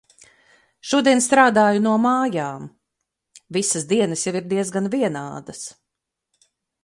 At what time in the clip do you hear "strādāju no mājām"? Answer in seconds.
1.25-2.63